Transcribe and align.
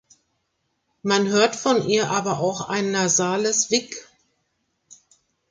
Man 1.03 1.27
hört 1.27 1.55
von 1.55 1.87
ihr 1.87 2.09
aber 2.09 2.39
auch 2.39 2.69
ein 2.69 2.89
nasales 2.89 3.69
"vick". 3.69 4.03